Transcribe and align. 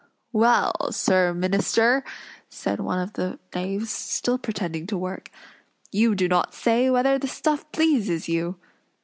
"Well, 0.33 0.91
Sir 0.91 1.31
Minister!" 1.31 2.03
said 2.49 2.79
one 2.79 2.97
of 2.97 3.13
the 3.13 3.37
knaves, 3.53 3.91
still 3.91 4.39
pretending 4.39 4.87
to 4.87 4.97
work. 4.97 5.29
"You 5.91 6.15
do 6.15 6.27
not 6.27 6.55
say 6.55 6.89
whether 6.89 7.19
the 7.19 7.27
stuff 7.27 7.71
pleases 7.71 8.27
you." 8.27 8.57